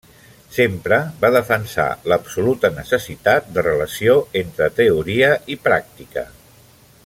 [0.53, 6.27] Sempre va defensar l’absoluta necessitat de relació entre teoria i pràctica.